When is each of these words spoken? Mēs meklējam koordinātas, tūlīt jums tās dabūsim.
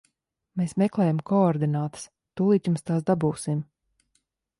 Mēs 0.59 0.71
meklējam 0.83 1.19
koordinātas, 1.31 2.05
tūlīt 2.41 2.71
jums 2.71 2.87
tās 2.89 3.05
dabūsim. 3.11 3.61